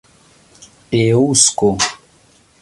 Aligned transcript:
eŭsko 1.01 1.69